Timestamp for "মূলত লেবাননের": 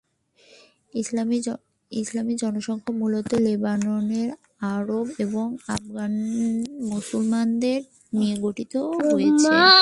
2.99-4.29